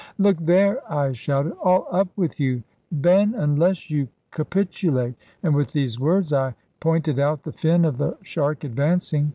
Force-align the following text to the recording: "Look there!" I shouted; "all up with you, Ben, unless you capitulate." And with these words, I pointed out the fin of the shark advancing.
"Look 0.17 0.37
there!" 0.39 0.81
I 0.91 1.11
shouted; 1.11 1.53
"all 1.61 1.85
up 1.91 2.07
with 2.15 2.39
you, 2.39 2.63
Ben, 2.91 3.35
unless 3.35 3.91
you 3.91 4.07
capitulate." 4.31 5.13
And 5.43 5.53
with 5.53 5.73
these 5.73 5.99
words, 5.99 6.33
I 6.33 6.55
pointed 6.79 7.19
out 7.19 7.43
the 7.43 7.53
fin 7.53 7.85
of 7.85 7.99
the 7.99 8.17
shark 8.23 8.63
advancing. 8.63 9.29